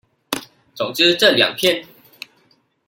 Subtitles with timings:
[0.73, 1.85] 總之這兩篇